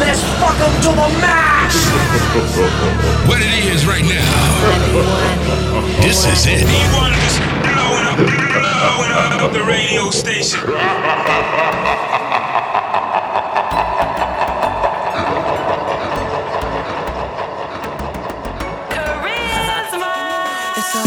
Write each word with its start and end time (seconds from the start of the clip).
Let's 0.00 0.22
fuck 0.40 0.58
'em 0.66 0.74
to 0.84 0.90
the 1.00 1.08
max. 1.20 1.74
What 3.28 3.40
it 3.40 3.52
is 3.72 3.86
right 3.86 4.04
now. 4.04 4.32
This 6.00 6.24
is 6.26 6.46
it. 6.46 6.66
E1 6.66 7.12
is 7.26 7.34
blowing 7.66 8.06
up, 8.10 8.16
blowing 8.16 9.40
up 9.44 9.52
the 9.52 9.62
radio 9.62 10.10
station. 10.10 10.60
It's 20.80 20.94
a 20.94 21.04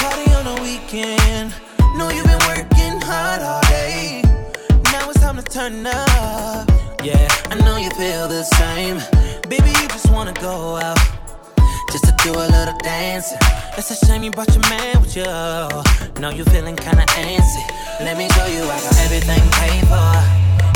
party 0.00 0.26
on 0.38 0.44
the 0.44 0.56
weekend. 0.62 1.52
Know 1.96 2.08
you've 2.10 2.26
been 2.26 2.44
working 2.46 3.00
hard 3.00 3.42
all 3.42 3.60
day. 3.62 4.22
Now 4.92 5.10
it's 5.10 5.20
time 5.20 5.36
to 5.36 5.42
turn 5.42 5.86
up. 5.86 6.29
Yeah, 7.02 7.28
I 7.50 7.54
know 7.54 7.78
you 7.78 7.88
feel 7.96 8.28
the 8.28 8.44
same. 8.44 9.00
Baby, 9.48 9.70
you 9.70 9.88
just 9.88 10.10
wanna 10.12 10.34
go 10.34 10.76
out. 10.76 10.98
Just 11.90 12.04
to 12.04 12.14
do 12.22 12.30
a 12.32 12.44
little 12.44 12.76
dancing. 12.82 13.38
It's 13.78 13.90
a 13.90 14.06
shame 14.06 14.22
you 14.22 14.30
brought 14.30 14.52
your 14.54 14.68
man 14.68 15.00
with 15.00 15.16
you. 15.16 15.24
Know 16.20 16.28
you 16.28 16.44
feeling 16.44 16.76
kinda 16.76 17.06
antsy. 17.16 17.64
Let 18.00 18.18
me 18.18 18.28
show 18.36 18.44
you 18.44 18.64
I 18.64 18.78
got 18.84 18.96
everything 18.98 19.40
paid 19.60 19.88
for. 19.88 20.12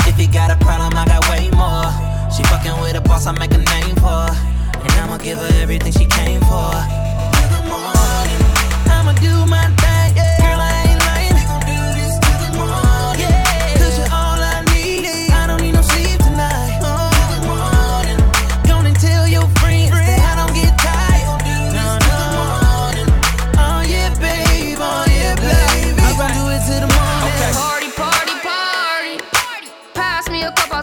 If 0.09 0.19
you 0.19 0.27
got 0.27 0.49
a 0.49 0.57
problem, 0.65 0.97
I 0.97 1.05
got 1.05 1.29
way 1.29 1.47
more. 1.51 1.93
She 2.33 2.41
fucking 2.49 2.81
with 2.81 2.95
a 2.95 3.01
boss, 3.01 3.27
I 3.27 3.31
make 3.33 3.53
a 3.53 3.59
name 3.59 3.95
for. 3.97 4.25
And 4.81 4.91
I'ma 5.01 5.17
give 5.17 5.37
her 5.37 5.61
everything 5.61 5.93
she 5.93 6.05
came 6.05 6.41
for. 6.41 6.73
The 7.53 7.61
morning, 7.69 8.41
I'ma 8.89 9.13
do 9.21 9.45
my 9.45 9.69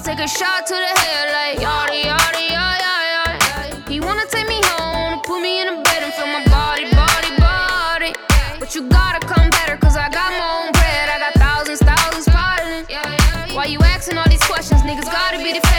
I'll 0.02 0.16
take 0.16 0.18
a 0.18 0.26
shot 0.26 0.66
to 0.66 0.74
the 0.74 1.00
head 1.00 1.30
like 1.30 1.62
yada, 1.62 1.94
yada, 1.94 2.42
yada, 2.42 2.90
yada. 3.14 3.88
He 3.88 4.00
wanna 4.00 4.26
take 4.26 4.48
me 4.48 4.60
home, 4.64 5.20
put 5.22 5.40
me 5.40 5.62
in 5.62 5.68
a 5.68 5.80
bed 5.80 6.02
and 6.02 6.12
feel 6.14 6.26
my 6.26 6.42
body, 6.50 6.90
body, 6.90 7.30
body. 7.38 8.12
But 8.58 8.74
you 8.74 8.88
gotta 8.88 9.24
come 9.24 9.48
better, 9.50 9.76
cause 9.76 9.96
I 9.96 10.08
got 10.08 10.32
my 10.32 10.66
own 10.66 10.72
bread. 10.72 11.08
I 11.08 11.18
got 11.20 11.34
thousands, 11.34 11.78
thousands 11.82 12.26
piling. 12.34 12.84
Why 13.54 13.66
you 13.66 13.78
asking 13.78 14.18
all 14.18 14.28
these 14.28 14.42
questions? 14.42 14.82
Niggas 14.82 15.04
gotta 15.04 15.38
be 15.38 15.52
the 15.52 15.71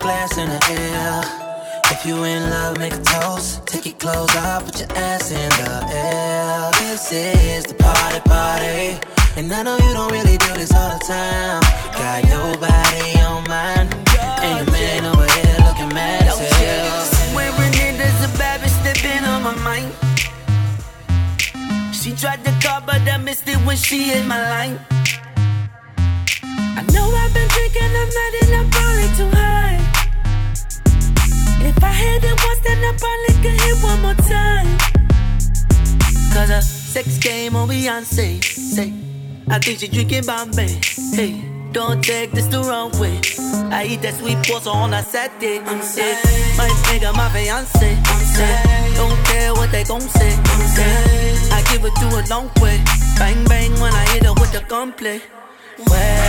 glass 0.00 0.38
in 0.38 0.48
the 0.48 0.60
air. 0.70 1.20
If 1.92 2.04
you 2.06 2.24
in 2.24 2.50
love, 2.50 2.78
make 2.78 2.94
a 2.94 3.02
toast. 3.02 3.66
Take 3.66 3.86
your 3.86 3.94
clothes 3.94 4.34
off, 4.36 4.64
put 4.64 4.80
your 4.80 4.88
ass 4.96 5.30
in 5.30 5.50
the 5.60 5.72
air. 5.92 6.70
This 6.80 7.12
is 7.12 7.64
the 7.64 7.74
party, 7.74 8.20
party. 8.20 8.98
And 9.36 9.52
I 9.52 9.62
know 9.62 9.76
you 9.76 9.92
don't 9.92 10.10
really 10.10 10.36
do 10.38 10.52
this 10.54 10.74
all 10.74 10.90
the 10.96 11.04
time. 11.04 11.60
Got 11.92 12.24
your 12.32 12.56
body 12.58 13.20
on 13.28 13.44
mine. 13.48 13.88
And 14.42 14.52
your 14.58 14.70
man 14.72 15.04
over 15.04 15.28
here 15.36 15.56
looking 15.66 15.92
mad 15.94 16.26
as 16.26 16.38
hell. 16.38 17.04
Swearing 17.30 17.74
it 17.84 17.94
there's 18.00 18.22
a 18.24 18.38
bad 18.38 18.60
bitch 18.60 19.28
on 19.28 19.42
my 19.42 19.54
mind. 19.68 19.92
She 21.94 22.12
tried 22.12 22.42
to 22.44 22.52
call, 22.66 22.80
but 22.80 23.02
I 23.06 23.18
missed 23.18 23.46
it 23.46 23.58
when 23.66 23.76
she 23.76 24.04
hit 24.10 24.26
my 24.26 24.40
line. 24.50 24.80
Know 26.94 27.10
I've 27.10 27.32
been 27.34 27.48
drinking, 27.48 27.92
I'm 28.00 28.10
not 28.18 28.32
and 28.42 28.54
I'm 28.58 28.70
probably 28.70 29.08
too 29.16 29.30
high. 29.36 29.78
If 31.62 31.82
I 31.82 31.92
hit 31.92 32.24
it 32.24 32.36
once, 32.44 32.60
then 32.60 32.78
I 32.78 32.92
probably 33.02 33.34
could 33.42 33.60
hit 33.60 33.76
one 33.82 34.00
more 34.02 34.14
time. 34.14 34.78
Cause 36.32 36.50
a 36.50 36.62
sex 36.62 37.18
game 37.18 37.56
on 37.56 37.68
Beyonce. 37.68 38.42
Say, 38.42 38.92
I 39.48 39.58
think 39.58 39.80
she 39.80 39.88
drinking 39.88 40.24
Bombay. 40.26 40.80
Hey, 41.12 41.42
don't 41.72 42.02
take 42.02 42.32
this 42.32 42.46
the 42.46 42.62
wrong 42.62 42.90
way. 42.98 43.20
I 43.70 43.86
eat 43.86 44.02
that 44.02 44.14
sweet 44.14 44.38
pasta 44.42 44.70
on 44.70 44.92
a 44.94 45.02
Saturday. 45.02 45.58
I'm 45.60 45.82
sick. 45.82 46.16
My 46.56 46.68
nigga, 46.88 47.14
my 47.14 47.28
fiance. 47.30 47.78
I'm 47.78 48.24
sick. 48.34 48.96
Don't 48.96 49.24
care 49.26 49.52
what 49.54 49.70
they 49.70 49.84
gon' 49.84 50.00
say. 50.00 50.34
I'm 50.34 50.66
sick. 50.74 51.52
I 51.52 51.62
give 51.70 51.84
it 51.84 51.94
to 52.00 52.06
a 52.18 52.22
long 52.28 52.50
way. 52.60 52.82
Bang 53.18 53.44
bang 53.44 53.72
when 53.80 53.92
I 53.92 54.04
hit 54.10 54.24
her 54.24 54.34
with 54.34 54.52
the 54.52 54.64
gunplay. 54.68 55.20
Where 55.88 56.19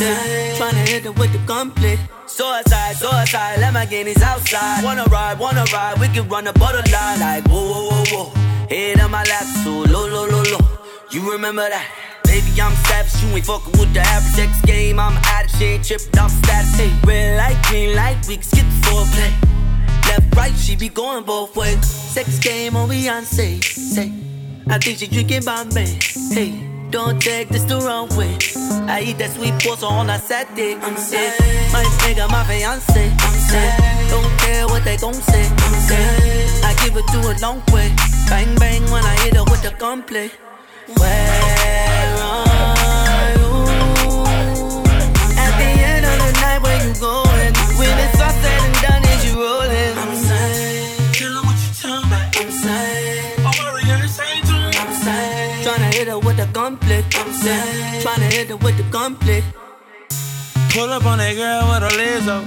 tryna 0.00 0.88
hit 0.88 1.04
her 1.04 1.12
with 1.12 1.32
the 1.32 1.38
gunplay. 1.46 1.98
Suicide, 2.26 2.96
suicide, 2.96 3.58
Lamborghinis 3.58 4.20
outside. 4.20 4.84
Wanna 4.84 5.04
ride, 5.04 5.38
wanna 5.38 5.64
ride, 5.72 5.98
we 5.98 6.08
can 6.08 6.28
run 6.28 6.44
the 6.44 6.52
borderline. 6.52 7.20
Like, 7.20 7.46
whoa, 7.48 7.72
whoa, 7.72 7.88
whoa, 7.90 8.04
whoa. 8.12 8.66
Head 8.68 9.00
on 9.00 9.10
my 9.10 9.22
lap, 9.24 9.44
so 9.64 9.70
low, 9.70 10.06
low, 10.06 10.26
low, 10.26 10.42
low. 10.42 10.66
You 11.10 11.32
remember 11.32 11.68
that? 11.68 11.86
Baby, 12.24 12.60
I'm 12.60 12.74
savage, 12.84 13.22
you 13.22 13.36
ain't 13.36 13.46
fucking 13.46 13.78
with 13.78 13.94
the 13.94 14.00
average 14.00 14.38
X 14.38 14.60
game. 14.62 14.98
I'm 14.98 15.16
addict, 15.24 15.56
she 15.56 15.64
ain't 15.64 15.84
tripping 15.84 16.18
off 16.18 16.32
status. 16.32 16.74
Hey, 16.76 16.92
red 17.04 17.38
light, 17.38 17.62
green 17.64 17.94
light, 17.94 18.18
we 18.28 18.34
can 18.34 18.42
skip 18.42 18.66
the 18.66 18.86
foreplay. 18.86 19.32
Left, 20.08 20.36
right, 20.36 20.52
she 20.56 20.76
be 20.76 20.88
going 20.88 21.24
both 21.24 21.56
ways. 21.56 21.84
Sex 21.86 22.38
game 22.40 22.76
on 22.76 22.88
Beyonce. 22.88 23.62
Say, 23.62 24.12
I 24.68 24.78
think 24.78 24.98
she 24.98 25.06
drinking 25.06 25.44
Bombay. 25.44 25.98
Hey, 26.32 26.65
don't 26.90 27.20
take 27.20 27.48
this 27.48 27.64
the 27.64 27.78
wrong 27.80 28.08
way. 28.16 28.36
I 28.88 29.02
eat 29.02 29.18
that 29.18 29.30
sweet 29.34 29.54
pasta 29.62 29.86
on 29.86 30.10
a 30.10 30.18
Saturday. 30.18 30.74
I'm 30.74 30.94
eh. 30.94 30.96
sick. 30.96 31.40
My 31.72 31.82
nigga, 32.02 32.28
my 32.30 32.44
fiance. 32.44 33.02
I'm 33.02 33.34
eh. 33.34 33.50
sick. 33.50 33.72
Don't 34.10 34.38
care 34.38 34.66
what 34.66 34.84
they 34.84 34.96
gon' 34.96 35.14
say. 35.14 35.46
I'm 35.46 35.74
eh. 35.74 35.88
sick. 35.88 36.64
I 36.64 36.72
give 36.82 36.96
it 36.96 37.06
to 37.12 37.18
a 37.30 37.34
long 37.40 37.62
way. 37.72 37.94
Bang 38.28 38.54
bang 38.56 38.82
when 38.90 39.04
I 39.04 39.14
hit 39.22 39.34
her 39.34 39.44
with 39.44 39.62
the 39.62 39.72
gunplay. 39.78 40.30
Where 40.98 41.35
saying, 56.82 57.04
tryna 57.04 57.12
hit 57.12 57.16
her 57.16 57.16
with 57.16 57.16
the 57.16 57.22
gunplay. 57.22 57.22
I'm 57.22 57.32
saying, 57.32 58.02
tryna 58.02 58.32
hit 58.32 58.48
her 58.48 58.56
with 58.56 58.76
the 58.76 58.82
gunplay. 58.84 59.42
Pull 60.70 60.92
up 60.92 61.06
on 61.06 61.16
that 61.18 61.34
girl 61.34 61.72
with 61.72 61.90
her 61.90 61.96
legs 61.96 62.28
up. 62.28 62.44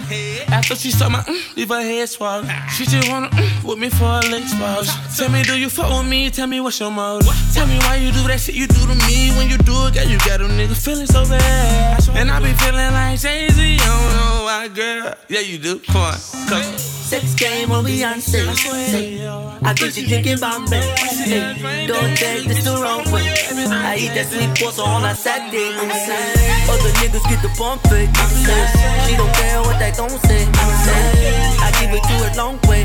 After 0.53 0.75
she 0.75 0.91
saw 0.91 1.09
my 1.09 1.21
mm, 1.21 1.55
leave 1.55 1.69
her 1.69 1.81
head 1.81 2.07
swab. 2.09 2.45
She 2.69 2.85
just 2.85 3.09
wanna 3.09 3.27
mm, 3.29 3.63
with 3.67 3.79
me 3.79 3.89
for 3.89 4.05
a 4.05 4.21
leg 4.29 4.43
swab. 4.43 4.85
Tell 5.17 5.29
me, 5.31 5.41
do 5.41 5.57
you 5.57 5.67
fuck 5.67 5.89
with 5.89 6.07
me? 6.07 6.29
Tell 6.29 6.45
me 6.45 6.59
what's 6.59 6.79
your 6.79 6.91
motive. 6.91 7.27
Tell 7.53 7.65
me 7.65 7.79
why 7.79 7.95
you 7.95 8.11
do 8.11 8.21
that 8.27 8.39
shit 8.39 8.53
you 8.53 8.67
do 8.67 8.81
to 8.85 8.95
me. 9.07 9.31
When 9.35 9.49
you 9.49 9.57
do 9.57 9.87
it, 9.87 9.95
girl, 9.95 10.05
you 10.05 10.19
got 10.19 10.39
them 10.39 10.51
niggas 10.51 10.83
feeling 10.83 11.07
so 11.07 11.23
bad. 11.25 12.07
And 12.09 12.29
I 12.29 12.39
be 12.39 12.53
feeling 12.53 12.93
like 12.93 13.19
Jay 13.19 13.49
Z. 13.49 13.59
I 13.61 13.77
don't 13.77 14.13
know 14.13 14.43
why, 14.43 14.67
girl. 14.67 15.15
Yeah, 15.27 15.39
you 15.39 15.57
do. 15.57 15.79
Come 15.79 15.97
on, 15.97 16.13
come. 16.47 16.88
Sex 17.09 17.33
game 17.33 17.69
when 17.69 17.83
we 17.85 18.03
on 18.03 18.21
Beyonce. 18.21 19.65
I 19.65 19.73
get 19.73 19.97
you 19.97 20.07
drinking 20.07 20.37
Bombay. 20.37 20.77
Don't 21.87 22.15
take 22.15 22.45
this 22.45 22.63
the 22.63 22.77
wrong 22.77 23.01
way. 23.09 23.25
I 23.65 23.97
eat 23.97 24.13
that 24.13 24.29
sweet 24.29 24.53
pasta 24.53 24.83
on 24.83 25.03
a 25.03 25.15
Saturday. 25.15 25.73
Other 26.69 26.93
niggas 27.01 27.25
get 27.25 27.41
the 27.41 27.49
bump 27.57 27.81
fake. 27.89 28.13
She 29.09 29.17
don't 29.17 29.33
care 29.33 29.59
what 29.65 29.79
they 29.81 29.89
gon' 29.97 30.21
say. 30.21 30.45
I 30.53 31.73
give 31.81 31.89
it 31.97 32.03
to 32.05 32.15
a 32.29 32.31
long 32.37 32.59
way. 32.69 32.78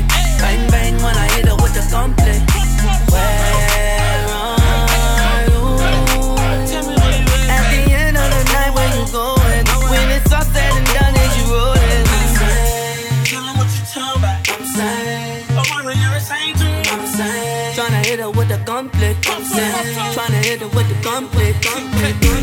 Tryna 18.83 20.43
hit 20.43 20.59
her 20.59 20.67
with 20.67 20.87
the. 20.89 20.95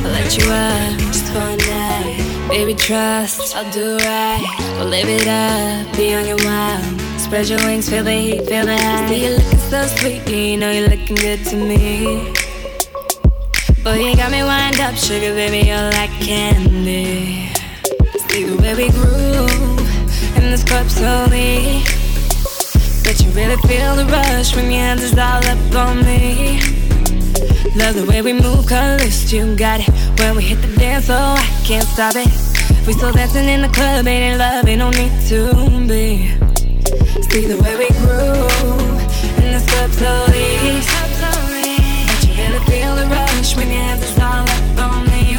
Let 0.03 0.39
you 0.39 0.51
up 0.51 0.99
just 0.99 1.27
for 1.33 1.39
a 1.39 1.57
night. 1.57 2.49
Baby, 2.49 2.75
trust, 2.75 3.55
I'll 3.55 3.71
do 3.71 3.97
right. 3.99 4.43
We'll 4.79 4.89
live 4.89 5.09
it 5.09 5.29
up, 5.29 5.97
be 5.97 6.15
on 6.15 6.27
your 6.27 6.39
wild. 6.39 7.01
Spread 7.21 7.49
your 7.49 7.59
wings, 7.61 7.89
feel 7.89 8.05
the 8.05 8.13
heat, 8.13 8.47
feel 8.47 8.65
the 8.65 8.77
high. 8.77 9.09
See 9.09 9.25
you 9.27 9.37
looking 9.37 9.59
so 9.59 9.87
sweet, 9.87 10.29
you 10.29 10.57
know 10.57 10.71
you're 10.71 10.89
looking 10.89 11.17
good 11.17 11.45
to 11.47 11.57
me. 11.57 12.33
Boy, 13.85 13.97
you 13.97 14.17
got 14.17 14.31
me 14.31 14.43
wind 14.43 14.81
up, 14.81 14.95
sugar 14.95 15.35
baby, 15.35 15.69
you're 15.69 15.91
like 15.93 16.11
candy. 16.21 17.51
See 18.29 18.45
the 18.45 18.57
way 18.63 18.75
we 18.75 18.91
groove 18.91 20.37
in 20.37 20.51
this 20.51 20.65
club 20.65 20.89
slowly. 20.89 22.02
But 23.05 23.21
you 23.21 23.31
really 23.33 23.57
feel 23.69 23.97
the 23.97 24.07
rush 24.07 24.55
when 24.55 24.71
your 24.71 24.81
hands 24.81 25.03
is 25.03 25.13
all 25.19 25.45
up 25.45 25.75
on 25.75 26.05
me. 26.05 26.61
Love 27.75 27.97
the 27.97 28.07
way 28.09 28.23
we 28.23 28.33
move, 28.33 28.67
colors, 28.67 29.33
you 29.33 29.57
got 29.57 29.81
it. 29.81 29.89
When 30.19 30.37
we 30.37 30.43
hit 30.43 30.63
the 30.63 30.69
dance 30.77 31.07
floor, 31.07 31.19
I 31.19 31.63
can't 31.65 31.87
stop 31.87 32.15
it. 32.17 32.29
We 32.87 32.93
still 32.93 33.13
dancing 33.13 33.49
in 33.49 33.63
the 33.63 33.69
club, 33.69 34.07
ain't 34.07 34.33
in 34.33 34.39
love, 34.39 34.69
ain't 34.69 34.79
no 34.79 34.91
need 34.91 35.13
to 35.29 35.51
be. 35.89 36.31
See 37.29 37.47
the 37.47 37.59
way 37.63 37.75
we 37.77 37.89
groove 38.01 39.01
in 39.43 39.51
this 39.51 39.67
club 39.69 39.91
slowly. 39.91 40.81
But 42.07 42.19
you 42.25 42.35
really 42.39 42.63
feel 42.71 42.95
the 42.95 43.07
rush 43.11 43.57
when 43.57 43.69
your 43.69 43.83
hands 43.83 44.05
is 44.05 44.19
all 44.19 44.47
up 44.47 44.79
on 44.87 45.05
me. 45.11 45.37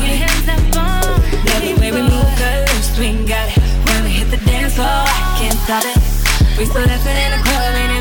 Love 1.47 1.63
the 1.63 1.75
way 1.79 1.91
we 1.91 2.01
move, 2.01 2.31
colors, 2.37 2.99
we 2.99 3.13
got 3.25 3.47
it. 3.49 3.57
When 3.87 4.03
we 4.03 4.09
hit 4.09 4.29
the 4.31 4.37
dance 4.45 4.75
floor, 4.75 4.87
I 4.87 5.37
can't 5.39 5.59
stop 5.59 5.85
it. 5.85 6.02
We 6.63 6.69
still 6.69 6.87
dancing 6.87 7.17
in 7.17 7.31
the 7.31 7.43
club, 7.43 7.92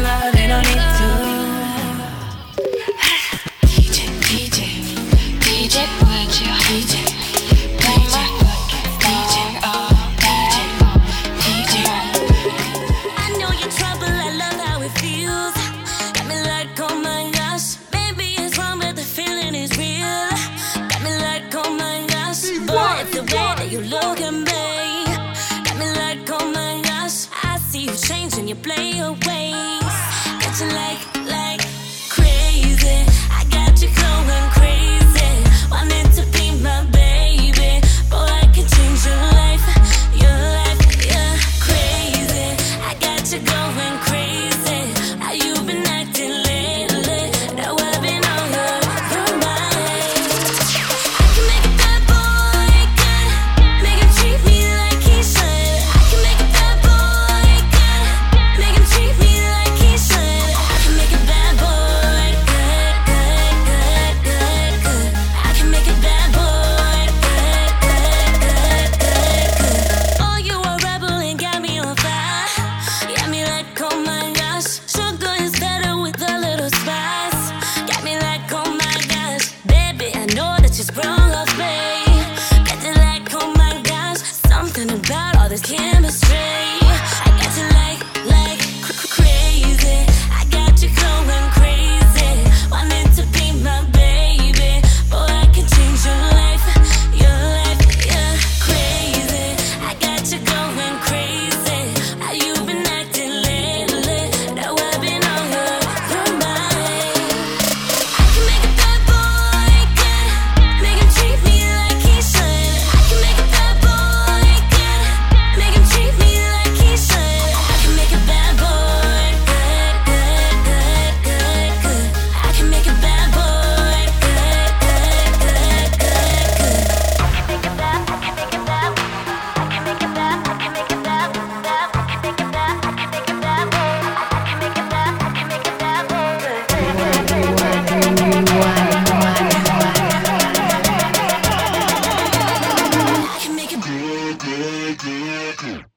I 143.84 144.36
can 144.38 144.60
make 144.60 145.64
it 145.64 145.91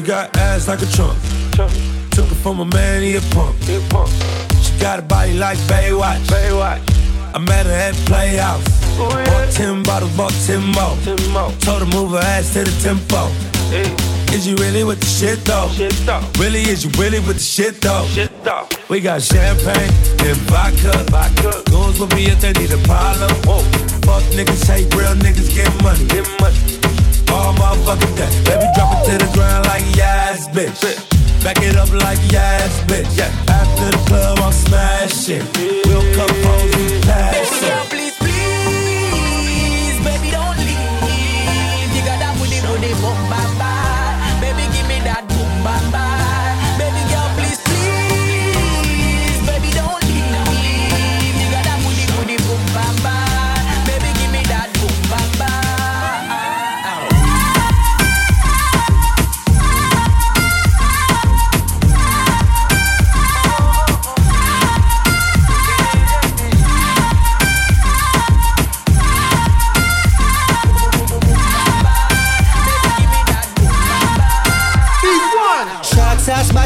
Baby 0.00 0.12
got 0.12 0.36
ass 0.38 0.66
like 0.66 0.80
a 0.80 0.86
trunk. 0.86 1.18
Took 2.10 2.24
it 2.32 2.34
from 2.36 2.60
a 2.60 2.64
man, 2.64 3.02
he 3.02 3.16
a 3.16 3.20
punk. 3.36 3.54
He 3.64 3.74
a 3.74 3.80
punk. 3.90 4.08
She 4.62 4.72
got 4.80 4.98
a 4.98 5.02
body 5.02 5.34
like 5.34 5.58
Baywatch. 5.68 6.24
Baywatch. 6.24 6.80
I 7.34 7.38
met 7.38 7.66
her 7.66 7.72
at 7.72 7.94
Playhouse. 8.08 8.64
Bought 8.96 9.50
10 9.52 9.82
bottles, 9.82 10.16
bought 10.16 10.32
10 10.46 10.64
more. 10.72 10.96
10 11.04 11.32
more. 11.32 11.52
Told 11.60 11.82
her 11.82 11.86
move 11.94 12.12
her 12.12 12.24
ass 12.24 12.54
to 12.54 12.64
the 12.64 12.72
tempo. 12.82 13.28
Hey. 13.68 13.92
Is 14.34 14.46
you 14.46 14.56
really 14.56 14.84
with 14.84 15.00
the 15.00 15.06
shit 15.06 15.44
though? 15.44 15.68
Shit 15.68 15.92
though. 16.06 16.24
Really, 16.38 16.62
is 16.62 16.82
you 16.82 16.90
really 16.92 17.20
with 17.20 17.36
the 17.36 17.42
shit 17.42 17.82
though? 17.82 18.06
Shit 18.06 18.32
though. 18.42 18.66
We 18.88 19.00
got 19.00 19.20
champagne 19.20 19.92
and 20.24 20.38
vodka. 20.48 20.96
vodka. 21.10 21.62
Goons 21.70 22.00
with 22.00 22.14
me 22.14 22.24
if 22.24 22.40
they 22.40 22.52
need 22.52 22.72
a 22.72 22.80
problem. 22.88 23.28
Fuck 24.08 24.24
niggas, 24.32 24.66
hate 24.66 24.94
real 24.94 25.12
niggas, 25.16 25.54
get 25.54 25.68
money. 25.82 26.06
Get 26.06 26.26
money. 26.40 26.69
All 27.32 27.54
motherfucking 27.54 28.16
day. 28.16 28.30
Baby, 28.44 28.66
drop 28.74 28.90
it 28.96 29.10
to 29.10 29.14
the 29.24 29.30
ground 29.34 29.66
like 29.66 29.84
yes, 29.96 30.48
bitch. 30.48 30.82
Back 31.44 31.62
it 31.62 31.76
up 31.76 31.90
like 31.92 32.20
yes, 32.30 32.82
bitch. 32.84 33.18
After 33.48 33.90
the 33.90 34.02
club, 34.08 34.38
I'm 34.40 34.52
smashing. 34.52 35.44
We'll 35.86 36.04
come 36.14 36.34
home 36.44 36.70
and 36.74 37.04
pass 37.04 37.62
it. 37.62 38.09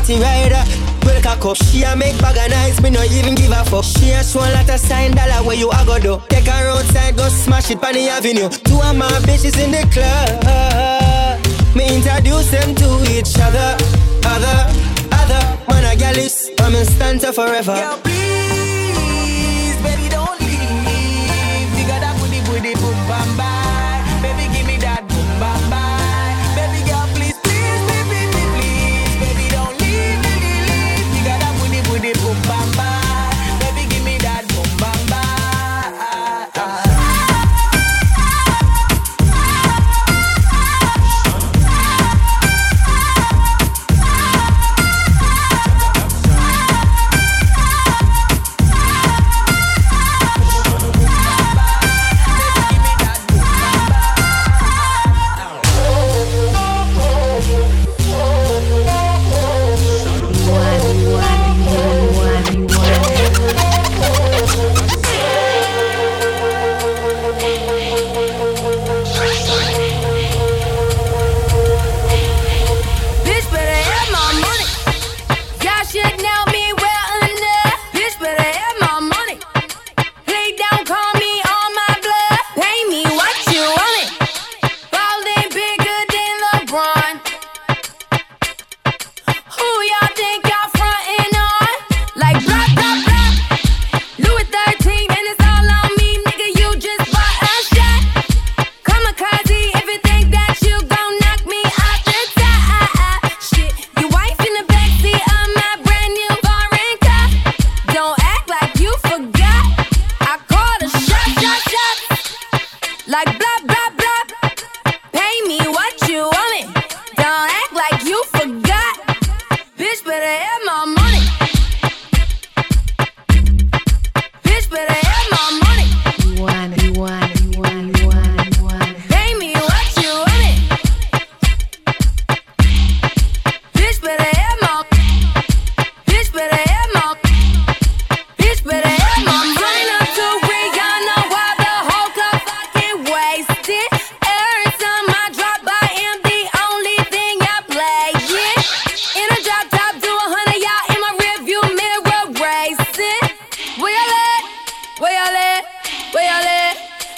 Party 0.04 0.20
rider. 0.20 0.62
Well, 1.04 1.20
cock 1.22 1.44
up. 1.44 1.56
She 1.56 1.82
a 1.82 1.96
make 1.96 2.18
bag 2.18 2.36
of 2.36 2.50
nice, 2.50 2.80
me 2.80 2.90
no 2.90 3.02
even 3.04 3.34
give 3.34 3.50
a 3.50 3.64
fuck. 3.64 3.84
She 3.84 4.10
a 4.10 4.22
show 4.22 4.40
a 4.40 4.48
lot 4.52 4.68
of 4.68 4.80
sign 4.80 5.12
dollar 5.12 5.42
where 5.46 5.56
you 5.56 5.70
a 5.70 5.84
go 5.84 5.98
do. 5.98 6.22
Take 6.28 6.46
her 6.46 6.68
outside, 6.68 7.16
go 7.16 7.28
smash 7.28 7.70
it 7.70 7.82
on 7.82 7.94
the 7.94 8.08
avenue. 8.08 8.48
Two 8.48 8.80
of 8.80 8.96
my 8.96 9.08
bitches 9.24 9.58
in 9.62 9.70
the 9.70 9.84
club. 9.92 11.40
Me 11.74 11.96
introduce 11.96 12.50
them 12.50 12.74
to 12.74 12.88
each 13.10 13.36
other, 13.38 13.76
other, 14.26 14.58
other. 15.12 15.42
Man, 15.68 15.84
I 15.84 15.96
got 15.98 16.14
this, 16.14 16.50
I'm 16.60 16.74
in 16.74 16.84
stanza 16.84 17.32
forever. 17.32 17.74
Girl, 17.74 17.98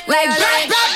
like, 0.07 0.29
like, 0.29 0.69
like 0.69 0.96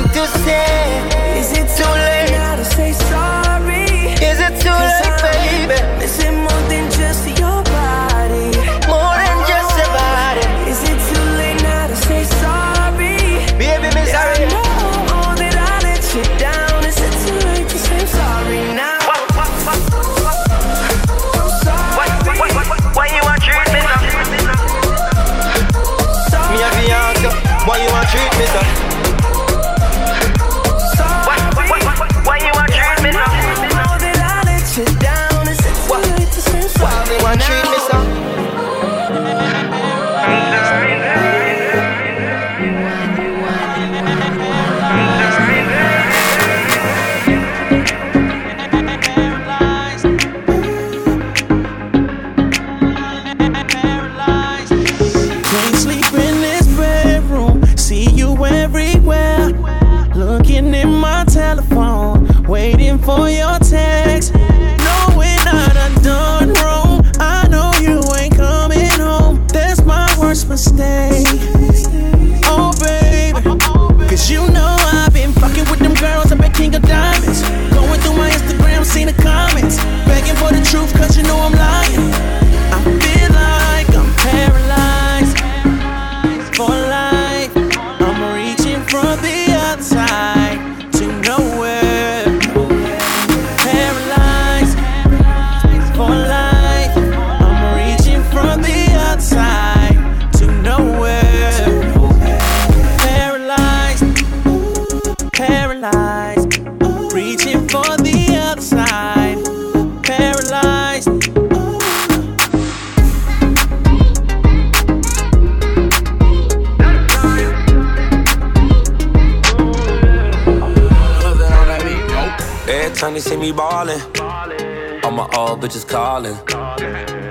Bitches 125.60 125.86
callin'. 125.86 126.36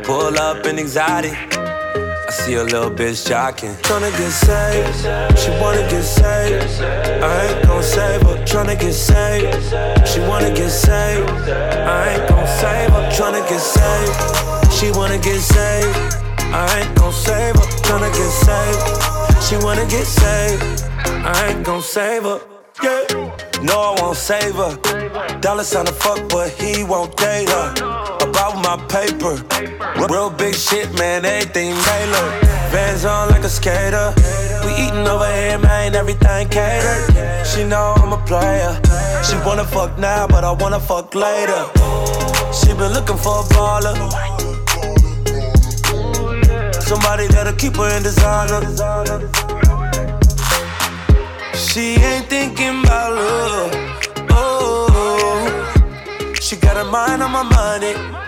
Pull 0.03 0.37
up 0.37 0.65
in 0.65 0.77
anxiety. 0.77 1.31
I 1.31 2.31
see 2.31 2.53
a 2.53 2.63
little 2.63 2.91
bitch 2.91 3.27
jocking. 3.27 3.73
Tryna 3.81 4.11
get 4.11 4.31
saved, 4.31 5.39
she 5.39 5.49
wanna 5.61 5.81
get 5.89 6.03
saved. 6.03 6.81
I 7.23 7.47
ain't 7.47 7.65
gon' 7.65 7.81
save 7.81 8.21
her. 8.21 8.37
Tryna 8.45 8.79
get 8.79 8.93
saved, 8.93 10.07
she 10.07 10.19
wanna 10.19 10.51
get 10.53 10.69
saved. 10.69 11.27
I 11.49 12.09
ain't 12.13 12.29
gon' 12.29 12.47
save 12.59 12.91
her. 12.91 13.09
Tryna 13.17 13.41
get 13.49 13.59
saved, 13.59 14.73
she 14.77 14.91
wanna 14.91 15.17
get 15.17 15.41
saved. 15.41 16.15
I 16.53 16.81
ain't 16.81 16.95
gon' 16.95 17.11
save 17.11 17.55
her. 17.55 17.67
Tryna 17.87 18.11
get 18.13 18.31
saved, 18.45 19.43
she 19.43 19.55
wanna 19.65 19.85
get 19.87 20.05
saved. 20.05 20.63
I 21.25 21.47
ain't 21.49 21.65
gon' 21.65 21.81
save 21.81 22.23
her. 22.23 22.39
Yeah. 22.83 23.39
No, 23.63 23.73
I 23.73 24.01
won't 24.01 24.15
save 24.15 24.55
her. 24.55 24.77
Dollar 25.41 25.63
sign 25.63 25.87
a 25.87 25.91
fuck, 25.91 26.29
but 26.29 26.49
he 26.51 26.83
won't 26.83 27.17
date 27.17 27.49
her. 27.49 27.88
My 28.69 28.77
paper. 28.85 29.33
Real 30.13 30.29
big 30.29 30.53
shit, 30.53 30.93
man, 30.93 31.25
everything 31.25 31.73
tailored. 31.73 32.33
Vans 32.69 33.03
on 33.03 33.29
like 33.29 33.43
a 33.43 33.49
skater. 33.49 34.13
We 34.63 34.73
eating 34.73 35.07
over 35.07 35.25
here, 35.25 35.57
man, 35.57 35.95
everything 35.95 36.47
catered. 36.49 37.47
She 37.47 37.63
know 37.63 37.95
I'm 37.97 38.13
a 38.13 38.23
player. 38.27 38.79
She 39.23 39.37
wanna 39.43 39.65
fuck 39.65 39.97
now, 39.97 40.27
but 40.27 40.43
I 40.43 40.51
wanna 40.51 40.79
fuck 40.79 41.15
later. 41.15 41.65
She 42.53 42.67
been 42.77 42.93
looking 42.93 43.17
for 43.17 43.39
a 43.41 43.45
baller. 43.55 43.95
Somebody 46.83 47.25
that'll 47.25 47.53
keep 47.53 47.75
her 47.75 47.89
in 47.97 48.03
designer. 48.03 48.61
She 51.55 51.95
ain't 51.95 52.27
thinking 52.27 52.83
about 52.83 53.15
love. 53.15 53.71
Oh, 54.29 54.85
she 56.39 56.55
got 56.55 56.77
her 56.77 56.85
mind 56.85 57.23
on 57.23 57.31
my 57.31 57.41
money. 57.41 58.18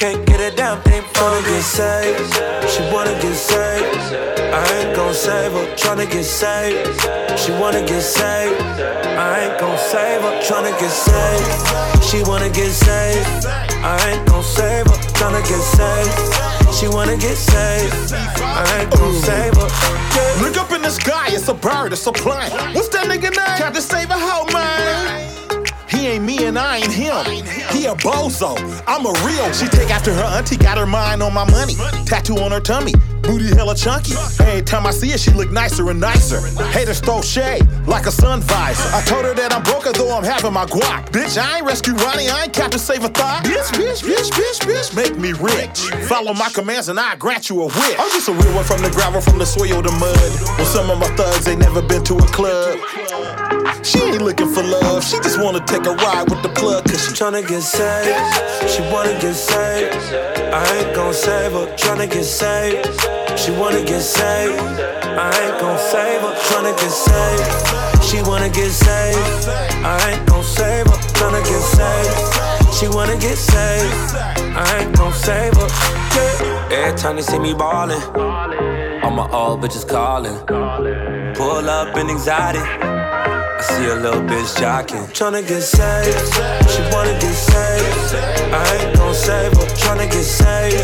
Can't 0.00 0.24
get 0.24 0.40
a 0.40 0.56
damn 0.56 0.80
thing 0.80 1.02
from 1.12 1.36
to 1.36 1.42
get 1.44 1.60
saved. 1.60 2.32
She 2.72 2.80
wanna 2.90 3.12
get 3.20 3.36
saved. 3.36 4.16
I 4.48 4.64
ain't 4.80 4.96
gon' 4.96 5.12
save 5.12 5.52
her. 5.52 5.66
Tryna 5.76 6.10
get 6.10 6.24
saved. 6.24 6.88
She 7.38 7.52
wanna 7.60 7.84
get 7.84 8.00
saved. 8.00 8.62
I 9.04 9.40
ain't 9.44 9.60
gon' 9.60 9.76
save 9.76 10.22
her. 10.22 10.40
Tryna 10.40 10.72
get 10.80 10.88
saved. 10.88 12.02
She 12.02 12.22
wanna 12.22 12.48
get 12.48 12.72
saved. 12.72 13.44
I 13.84 14.00
ain't 14.08 14.26
gon' 14.26 14.42
save 14.42 14.86
her. 14.86 14.96
Tryna 15.20 15.42
get 15.44 15.60
saved. 15.76 16.74
She 16.74 16.88
wanna 16.88 17.18
get 17.18 17.36
saved. 17.36 18.14
I 18.40 18.80
ain't 18.80 18.90
gon' 18.92 19.14
save 19.20 19.54
her. 19.54 19.68
Yeah. 20.16 20.42
Look 20.42 20.56
up 20.56 20.72
in 20.72 20.80
the 20.80 20.90
sky, 20.90 21.28
it's 21.28 21.48
a 21.48 21.54
bird, 21.54 21.92
it's 21.92 22.06
a 22.06 22.12
plane. 22.12 22.50
What's 22.72 22.88
that 22.88 23.04
nigga 23.04 23.36
name? 23.36 23.58
Captain 23.60 23.82
Save 23.82 24.08
a 24.08 24.14
hoe, 24.16 24.46
man. 24.50 24.69
And 26.50 26.58
I 26.58 26.78
ain't 26.78 26.90
him. 26.90 27.14
He 27.70 27.86
a 27.86 27.94
bozo. 27.94 28.58
I'm 28.88 29.06
a 29.06 29.12
real. 29.24 29.52
She 29.52 29.68
take 29.68 29.88
after 29.88 30.12
her 30.12 30.24
auntie, 30.36 30.56
got 30.56 30.78
her 30.78 30.84
mind 30.84 31.22
on 31.22 31.32
my 31.32 31.48
money. 31.48 31.74
Tattoo 32.06 32.38
on 32.38 32.50
her 32.50 32.58
tummy, 32.58 32.92
booty 33.22 33.54
hella 33.54 33.76
chunky. 33.76 34.14
Every 34.40 34.62
time 34.62 34.84
I 34.84 34.90
see 34.90 35.10
her, 35.10 35.18
she 35.18 35.30
look 35.30 35.52
nicer 35.52 35.88
and 35.90 36.00
nicer. 36.00 36.40
Haters 36.70 36.98
throw 36.98 37.22
shade 37.22 37.68
like 37.86 38.06
a 38.06 38.10
sun 38.10 38.40
visor. 38.40 38.82
I 38.92 39.00
told 39.02 39.26
her 39.26 39.34
that 39.34 39.52
I'm 39.52 39.62
broke 39.62 39.84
though 39.94 40.10
I'm 40.10 40.24
having 40.24 40.52
my 40.52 40.66
guac. 40.66 41.10
Bitch, 41.10 41.40
I 41.40 41.58
ain't 41.58 41.66
rescue 41.66 41.94
Ronnie, 41.94 42.28
I 42.28 42.42
ain't 42.42 42.52
Captain 42.52 42.80
Save 42.80 43.04
a 43.04 43.10
thought. 43.10 43.44
Bitch, 43.44 43.70
bitch, 43.78 44.02
bitch, 44.02 44.30
bitch, 44.32 44.58
bitch, 44.66 44.96
make 44.96 45.16
me 45.16 45.30
rich. 45.34 45.78
Follow 46.08 46.34
my 46.34 46.48
commands 46.48 46.88
and 46.88 46.98
I 46.98 47.14
grant 47.14 47.48
you 47.48 47.62
a 47.62 47.66
wish. 47.66 47.96
I'm 47.96 48.10
just 48.10 48.28
a 48.28 48.32
real 48.32 48.54
one 48.56 48.64
from 48.64 48.82
the 48.82 48.90
gravel, 48.90 49.20
from 49.20 49.38
the 49.38 49.46
soil 49.46 49.84
to 49.84 49.92
mud. 49.92 50.18
Well, 50.58 50.66
some 50.66 50.90
of 50.90 50.98
my 50.98 51.14
thugs 51.14 51.46
ain't 51.46 51.60
never 51.60 51.80
been 51.80 52.02
to 52.06 52.16
a 52.16 52.26
club. 52.26 52.76
She 53.82 53.98
ain't 54.02 54.22
looking 54.22 54.48
for 54.48 54.62
love, 54.62 55.02
she 55.04 55.16
just 55.20 55.40
wanna 55.42 55.64
take 55.66 55.86
a 55.86 55.94
ride 55.94 56.28
with 56.28 56.42
the 56.42 56.48
plug, 56.50 56.84
cause 56.84 57.04
she 57.04 57.12
tryna 57.12 57.46
get 57.46 57.62
saved. 57.62 58.70
She 58.70 58.82
wanna 58.92 59.18
get 59.20 59.34
saved. 59.34 59.94
I 60.52 60.76
ain't 60.78 60.94
gon' 60.94 61.14
save 61.14 61.52
her. 61.52 61.66
Tryna 61.76 62.10
get 62.10 62.24
saved. 62.24 62.86
She 63.38 63.50
wanna 63.52 63.82
get 63.84 64.02
saved. 64.02 64.60
I 64.60 65.30
ain't 65.42 65.60
gon' 65.60 65.78
save 65.78 66.20
her. 66.20 66.34
Tryna 66.48 66.76
get 66.76 66.90
saved. 66.90 68.04
She 68.04 68.22
wanna 68.22 68.48
get 68.48 68.70
saved. 68.70 69.48
I 69.84 70.10
ain't 70.10 70.26
gon' 70.26 70.44
save 70.44 70.86
her. 70.86 70.98
Tryna 71.16 71.42
get 71.44 71.62
saved. 71.76 72.74
She 72.74 72.88
wanna 72.88 73.16
get 73.16 73.38
saved. 73.38 74.16
I 74.56 74.80
ain't 74.80 74.96
gon' 74.96 75.12
save 75.12 75.54
her. 75.54 75.68
Every 76.70 76.98
time 76.98 77.16
they 77.16 77.22
see 77.22 77.38
me 77.38 77.54
ballin', 77.54 78.02
all 79.02 79.10
my 79.10 79.28
old 79.32 79.62
bitches 79.62 79.88
callin'. 79.88 80.38
Pull 81.34 81.70
up 81.70 81.96
in 81.96 82.10
anxiety. 82.10 82.99
I 83.60 83.62
see 83.62 83.84
a 83.88 83.94
little 83.94 84.22
bitch 84.22 84.56
jocking. 84.56 85.04
Tryna 85.12 85.46
get 85.46 85.60
saved. 85.60 86.16
She 86.72 86.80
wanna 86.96 87.12
get 87.20 87.34
saved. 87.34 88.14
I 88.56 88.64
ain't 88.80 88.96
gon' 88.96 89.12
save 89.12 89.52
her. 89.52 89.66
Tryna 89.76 90.10
get 90.10 90.24
saved. 90.24 90.80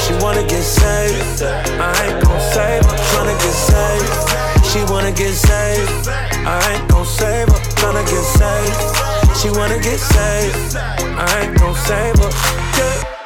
She 0.00 0.14
wanna 0.22 0.46
get 0.46 0.62
saved. 0.62 1.42
I 1.42 1.90
ain't 2.06 2.22
gon' 2.22 2.40
save 2.54 2.84
her. 2.86 2.96
Tryna 3.10 3.34
get 3.42 3.56
saved. 3.66 4.64
She 4.70 4.84
wanna 4.84 5.10
get 5.10 5.34
saved. 5.34 6.08
I 6.46 6.62
ain't 6.70 6.88
gon' 6.88 7.06
save 7.06 7.48
her. 7.48 7.60
Tryna 7.80 8.04
get 8.06 8.24
saved. 8.38 9.36
She 9.40 9.50
wanna 9.50 9.80
get 9.82 9.98
saved. 9.98 10.76
I 10.76 11.40
ain't 11.42 11.58
gon' 11.58 11.74
save 11.74 12.18
her. 12.22 12.30
Yeah. 12.78 13.21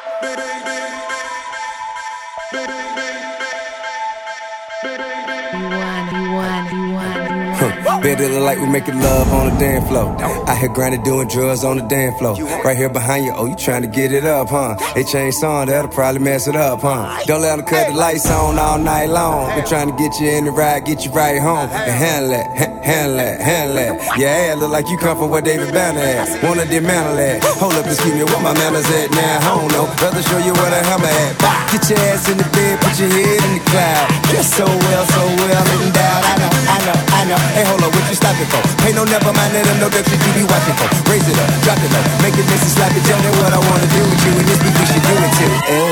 Bet 8.07 8.21
it 8.21 8.31
look 8.31 8.43
like 8.43 8.57
we 8.57 8.67
making 8.67 9.01
love 9.01 9.33
on 9.33 9.53
the 9.53 9.59
dance 9.59 9.85
floor. 9.89 10.15
I 10.47 10.55
here 10.55 10.69
grinding 10.69 11.03
doing 11.03 11.27
drugs 11.27 11.65
on 11.65 11.75
the 11.75 11.83
dance 11.83 12.17
floor. 12.17 12.35
Right 12.63 12.77
here 12.77 12.87
behind 12.87 13.25
you, 13.25 13.33
oh, 13.35 13.47
you 13.47 13.55
trying 13.57 13.81
to 13.81 13.89
get 13.89 14.13
it 14.13 14.23
up, 14.23 14.47
huh? 14.47 14.77
They 14.95 15.03
change 15.03 15.35
song, 15.35 15.65
that'll 15.67 15.91
probably 15.91 16.21
mess 16.21 16.47
it 16.47 16.55
up, 16.55 16.79
huh? 16.79 17.21
Don't 17.25 17.41
let 17.41 17.57
them 17.57 17.65
cut 17.65 17.89
the 17.89 17.93
lights 17.93 18.31
on 18.31 18.57
all 18.57 18.79
night 18.79 19.07
long. 19.09 19.53
Been 19.57 19.67
trying 19.67 19.91
to 19.91 19.97
get 19.97 20.17
you 20.21 20.29
in 20.29 20.45
the 20.45 20.51
ride, 20.51 20.85
get 20.85 21.03
you 21.03 21.11
right 21.11 21.37
home. 21.41 21.67
And 21.69 21.91
handle 21.91 22.31
that, 22.31 22.47
handle 22.87 23.19
that, 23.19 23.43
handle 23.43 23.75
that. 23.75 23.99
Yeah, 24.15 24.55
ass 24.55 24.63
look 24.63 24.71
like 24.71 24.87
you 24.87 24.95
come 24.95 25.19
from 25.19 25.27
where 25.27 25.43
David 25.43 25.75
Banner 25.75 25.99
at. 25.99 26.39
Wanna 26.39 26.63
dismantle 26.63 27.19
that. 27.19 27.43
Hold 27.59 27.75
up, 27.75 27.83
excuse 27.83 28.15
me, 28.15 28.23
where 28.23 28.39
my 28.39 28.55
manners 28.55 28.87
at 28.95 29.11
now? 29.11 29.43
I 29.43 29.51
don't 29.59 29.71
know. 29.75 29.85
Rather 29.99 30.23
show 30.23 30.39
you 30.39 30.55
where 30.55 30.71
the 30.71 30.79
hammer 30.87 31.11
at. 31.11 31.35
Get 31.67 31.83
your 31.91 31.99
ass 32.07 32.31
in 32.31 32.39
the 32.39 32.47
bed, 32.55 32.79
put 32.79 32.95
your 32.95 33.11
head 33.11 33.43
in 33.43 33.59
the 33.59 33.63
cloud. 33.67 34.07
Dress 34.31 34.47
so 34.55 34.63
well, 34.63 35.03
so 35.11 35.21
well, 35.35 35.63
looking 35.67 35.91
down. 35.91 36.19
I 36.23 36.33
know, 36.39 36.51
I 36.55 36.77
know, 36.87 36.97
I 37.11 37.21
know. 37.27 37.39
Hey, 37.59 37.65
hold 37.67 37.83
up, 37.83 37.91
what 37.91 38.07
you 38.07 38.15
stopping 38.15 38.47
for? 38.47 38.63
Pay 38.79 38.95
no 38.95 39.03
never 39.03 39.35
mind, 39.35 39.51
let 39.51 39.67
them 39.67 39.83
know 39.83 39.91
that 39.91 40.07
you 40.07 40.17
be 40.31 40.47
watching 40.47 40.77
for. 40.79 40.87
Raise 41.11 41.27
it 41.27 41.35
up, 41.43 41.51
drop 41.67 41.79
it 41.83 41.91
low, 41.91 42.03
make 42.23 42.39
it 42.39 42.47
and 42.47 42.71
slap 42.71 42.95
it. 42.95 43.03
Tell 43.03 43.19
me 43.19 43.29
what 43.43 43.51
I 43.51 43.59
wanna 43.59 43.87
do 43.91 43.99
with 43.99 44.21
you, 44.23 44.31
and 44.31 44.47
this 44.47 44.59
beat 44.63 44.75
we 44.79 44.85
should 44.87 45.03
do 45.03 45.11
it 45.11 45.33
too. 45.35 45.51
Ew. 45.75 45.91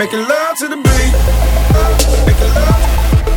Making 0.00 0.24
love 0.32 0.56
to 0.64 0.66
the 0.72 0.80
beat. 0.80 1.12
Making 2.24 2.52
love. 2.56 3.33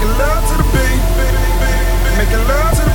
Making 0.00 0.16
love 0.16 0.48
to 0.48 0.56
the 0.56 0.64
beat. 0.72 1.02
Making 2.16 2.48
love 2.48 2.74
to 2.74 2.84
the 2.84 2.89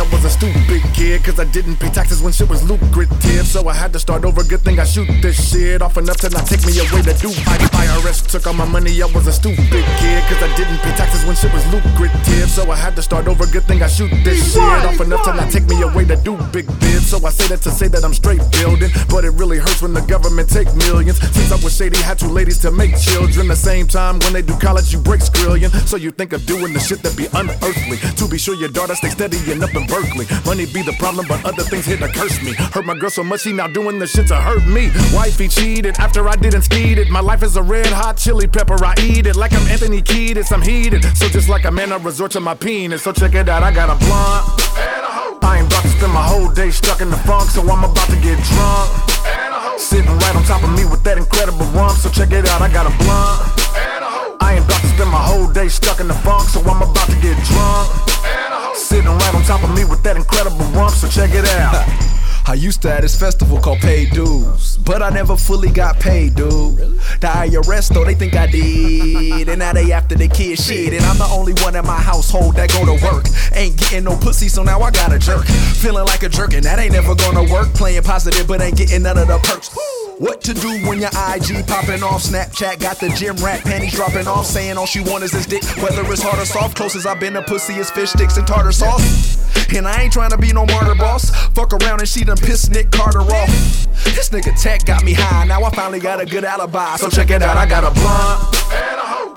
I 0.00 0.02
was 0.10 0.24
a 0.24 0.30
stupid 0.30 0.80
kid. 0.94 1.22
Cause 1.22 1.38
I 1.38 1.44
didn't 1.44 1.76
pay 1.76 1.90
taxes 1.90 2.22
when 2.22 2.32
shit 2.32 2.48
was 2.48 2.62
lucrative. 2.64 3.46
So 3.46 3.68
I 3.68 3.74
had 3.74 3.92
to 3.92 3.98
start 3.98 4.24
over. 4.24 4.42
Good 4.42 4.62
thing 4.62 4.80
I 4.80 4.84
shoot 4.84 5.06
this 5.20 5.36
shit 5.52 5.82
off 5.82 5.98
enough 5.98 6.16
to 6.24 6.30
not 6.30 6.46
take 6.46 6.64
me 6.64 6.72
away 6.80 7.02
to 7.02 7.12
do. 7.20 7.28
I- 7.46 7.58
IRS 7.84 8.26
took 8.26 8.46
all 8.46 8.54
my 8.54 8.64
money, 8.64 9.02
I 9.02 9.06
was 9.06 9.26
a 9.26 9.32
stupid 9.32 9.84
kid. 10.00 10.20
Cause 10.24 10.42
I 10.42 10.48
didn't 10.56 10.78
pay 10.78 10.92
taxes 10.96 11.22
when 11.26 11.36
shit 11.36 11.52
was 11.52 11.66
lucrative. 11.68 12.48
So 12.48 12.70
I 12.70 12.76
had 12.76 12.96
to 12.96 13.02
start 13.02 13.28
over. 13.28 13.44
Good 13.46 13.64
thing 13.64 13.82
I 13.82 13.88
shoot 13.88 14.10
this 14.24 14.54
shit 14.54 14.62
off 14.62 15.00
enough 15.00 15.22
to 15.24 15.34
not 15.34 15.50
take 15.52 15.64
me 15.68 15.82
away 15.82 16.06
to 16.06 16.16
do 16.16 16.38
big 16.50 16.66
bids. 16.80 17.10
So 17.10 17.18
I 17.26 17.30
say 17.30 17.48
that 17.48 17.60
to 17.62 17.70
say 17.70 17.88
that 17.88 18.02
I'm 18.02 18.14
straight 18.14 18.40
building. 18.52 18.90
But 19.10 19.26
it 19.26 19.32
really 19.32 19.58
hurts 19.58 19.82
when 19.82 19.92
the 19.92 20.00
government 20.00 20.48
take 20.48 20.72
millions. 20.88 21.20
Since 21.20 21.52
I 21.52 21.56
was 21.62 21.76
shady, 21.76 21.98
had 21.98 22.18
two 22.18 22.28
ladies 22.28 22.56
to 22.64 22.70
make 22.70 22.96
children. 22.98 23.48
The 23.48 23.56
same 23.56 23.86
time 23.86 24.18
when 24.20 24.32
they 24.32 24.42
do 24.42 24.56
college, 24.58 24.92
you 24.94 24.98
break 24.98 25.20
skrillion. 25.20 25.70
So 25.86 25.96
you 25.96 26.10
think 26.10 26.32
of 26.32 26.46
doing 26.46 26.72
the 26.72 26.80
shit 26.80 27.02
that 27.02 27.16
be 27.18 27.26
unearthly. 27.34 27.98
To 28.16 28.26
be 28.26 28.38
sure 28.38 28.54
your 28.54 28.70
daughter 28.70 28.94
stay 28.94 29.10
steady 29.10 29.36
and 29.52 29.62
up 29.62 29.74
in 29.74 29.89
Berkeley. 29.90 30.26
Money 30.46 30.66
be 30.66 30.82
the 30.82 30.94
problem, 30.98 31.26
but 31.28 31.44
other 31.44 31.64
things 31.64 31.84
here 31.84 31.98
to 31.98 32.08
curse 32.08 32.40
me. 32.42 32.54
Hurt 32.54 32.86
my 32.86 32.96
girl 32.96 33.10
so 33.10 33.24
much, 33.24 33.42
she 33.42 33.52
now 33.52 33.66
doing 33.66 33.98
the 33.98 34.06
shit 34.06 34.28
to 34.28 34.36
hurt 34.36 34.64
me. 34.66 34.90
Wifey 35.12 35.48
cheated 35.48 35.98
after 35.98 36.28
I 36.28 36.36
didn't 36.36 36.62
skeet 36.62 36.98
it. 36.98 37.10
My 37.10 37.20
life 37.20 37.42
is 37.42 37.56
a 37.56 37.62
red 37.62 37.86
hot 37.86 38.16
chili 38.16 38.46
pepper, 38.46 38.82
I 38.84 38.94
eat 39.02 39.26
it. 39.26 39.36
Like 39.36 39.52
I'm 39.52 39.66
Anthony 39.66 40.00
Kiedis, 40.00 40.52
I'm 40.52 40.62
heated. 40.62 41.04
So 41.16 41.28
just 41.28 41.48
like 41.48 41.64
a 41.64 41.70
man, 41.70 41.92
I 41.92 41.96
resort 41.96 42.30
to 42.32 42.40
my 42.40 42.54
penis. 42.54 43.02
So 43.02 43.12
check 43.12 43.34
it 43.34 43.48
out, 43.48 43.62
I 43.62 43.72
got 43.74 43.90
a 43.90 43.98
blunt. 44.04 44.70
I 45.42 45.58
ain't 45.58 45.66
about 45.66 45.82
to 45.82 45.88
spend 45.88 46.12
my 46.12 46.22
whole 46.22 46.50
day 46.52 46.70
stuck 46.70 47.00
in 47.00 47.10
the 47.10 47.16
funk, 47.18 47.50
so 47.50 47.60
I'm 47.62 47.82
about 47.82 48.08
to 48.08 48.16
get 48.22 48.38
drunk. 48.38 49.10
Sitting 49.80 50.06
right 50.06 50.36
on 50.36 50.44
top 50.44 50.62
of 50.62 50.70
me 50.76 50.84
with 50.84 51.02
that 51.04 51.18
incredible 51.18 51.66
rump, 51.74 51.98
so 51.98 52.10
check 52.10 52.30
it 52.30 52.46
out, 52.46 52.62
I 52.62 52.70
got 52.70 52.86
a 52.86 52.94
blunt. 53.02 54.38
I 54.40 54.54
ain't 54.54 54.64
about 54.64 54.80
to 54.82 54.88
spend 54.88 55.10
my 55.10 55.22
whole 55.22 55.50
day 55.50 55.68
stuck 55.68 56.00
in 56.00 56.06
the 56.08 56.14
funk, 56.14 56.48
so 56.48 56.60
I'm 56.60 56.82
about 56.82 57.08
to 57.08 57.16
get 57.20 57.36
drunk. 57.48 58.49
Sitting 58.74 59.06
right 59.06 59.34
on 59.34 59.42
top 59.42 59.62
of 59.62 59.74
me 59.74 59.84
with 59.84 60.02
that 60.02 60.16
incredible 60.16 60.64
rump, 60.76 60.92
so 60.94 61.08
check 61.08 61.30
it 61.32 61.44
out. 61.46 62.10
I 62.46 62.54
used 62.54 62.82
to 62.82 62.92
at 62.92 63.02
this 63.02 63.18
festival 63.18 63.60
called 63.60 63.78
Paid 63.78 64.10
Dues, 64.10 64.78
but 64.78 65.02
I 65.02 65.10
never 65.10 65.36
fully 65.36 65.70
got 65.70 66.00
paid, 66.00 66.34
dude. 66.34 66.78
The 67.20 67.28
IRS 67.28 67.92
though 67.94 68.04
they 68.04 68.14
think 68.14 68.34
I 68.34 68.46
did, 68.46 69.48
and 69.48 69.58
now 69.58 69.72
they 69.72 69.92
after 69.92 70.16
the 70.16 70.26
kid 70.26 70.58
shit, 70.58 70.92
and 70.92 71.04
I'm 71.04 71.18
the 71.18 71.28
only 71.30 71.52
one 71.62 71.76
in 71.76 71.86
my 71.86 72.00
household 72.00 72.56
that 72.56 72.72
go 72.72 72.84
to 72.86 73.04
work. 73.04 73.26
Ain't 73.54 73.76
getting 73.76 74.04
no 74.04 74.16
pussy, 74.16 74.48
so 74.48 74.62
now 74.62 74.80
I 74.80 74.90
got 74.90 75.12
a 75.12 75.18
jerk. 75.18 75.44
Feeling 75.44 76.06
like 76.06 76.22
a 76.22 76.28
jerk, 76.28 76.54
and 76.54 76.64
that 76.64 76.78
ain't 76.78 76.92
never 76.92 77.14
gonna 77.14 77.44
work. 77.52 77.68
Playing 77.74 78.02
positive, 78.02 78.48
but 78.48 78.60
ain't 78.60 78.76
getting 78.76 79.02
none 79.02 79.18
of 79.18 79.28
the 79.28 79.38
perks. 79.38 79.70
What 80.20 80.42
to 80.42 80.52
do 80.52 80.68
when 80.84 81.00
your 81.00 81.08
IG 81.32 81.66
popping 81.66 82.02
off? 82.02 82.28
Snapchat 82.28 82.78
got 82.78 83.00
the 83.00 83.08
gym 83.16 83.36
rat 83.36 83.64
panties 83.64 83.94
dropping 83.94 84.28
off, 84.28 84.44
saying 84.44 84.76
all 84.76 84.84
she 84.84 85.00
want 85.00 85.24
is 85.24 85.32
this 85.32 85.46
dick. 85.46 85.64
Whether 85.80 86.04
it's 86.12 86.20
hard 86.20 86.38
or 86.38 86.44
soft, 86.44 86.76
close 86.76 86.94
as 86.94 87.06
I've 87.06 87.18
been 87.18 87.32
to 87.32 87.40
pussy 87.40 87.76
is 87.76 87.90
fish 87.90 88.10
sticks 88.10 88.36
and 88.36 88.46
tartar 88.46 88.70
sauce. 88.70 89.40
And 89.74 89.88
I 89.88 90.02
ain't 90.02 90.12
trying 90.12 90.28
to 90.28 90.36
be 90.36 90.52
no 90.52 90.66
martyr 90.66 90.94
boss. 90.94 91.30
Fuck 91.56 91.72
around 91.72 92.00
and 92.00 92.08
she 92.08 92.22
done 92.22 92.36
pissed 92.36 92.70
Nick 92.70 92.90
Carter 92.90 93.20
off. 93.20 93.48
This 94.04 94.28
nigga 94.28 94.52
tech 94.60 94.84
got 94.84 95.04
me 95.04 95.14
high. 95.14 95.46
Now 95.46 95.64
I 95.64 95.70
finally 95.70 96.00
got 96.00 96.20
a 96.20 96.26
good 96.26 96.44
alibi. 96.44 96.96
So 96.96 97.08
check 97.08 97.30
it 97.30 97.40
out, 97.40 97.56
I 97.56 97.64
got 97.64 97.84
a 97.84 97.90
blunt. 97.90 98.44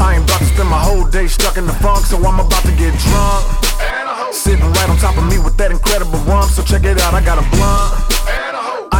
I 0.01 0.15
ain't 0.15 0.25
about 0.25 0.39
to 0.39 0.45
spend 0.51 0.67
my 0.67 0.83
whole 0.83 1.07
day 1.07 1.27
stuck 1.27 1.55
in 1.55 1.65
the 1.65 1.73
funk, 1.79 2.03
so 2.07 2.17
I'm 2.17 2.41
about 2.41 2.63
to 2.63 2.75
get 2.75 2.91
drunk. 3.07 4.33
Sitting 4.33 4.59
right 4.59 4.89
on 4.89 4.97
top 4.97 5.15
of 5.15 5.23
me 5.31 5.39
with 5.39 5.55
that 5.55 5.71
incredible 5.71 6.19
rump, 6.27 6.51
so 6.51 6.61
check 6.61 6.83
it 6.83 6.99
out, 6.99 7.13
I 7.13 7.23
got 7.23 7.37
a 7.39 7.49
blunt. 7.55 8.13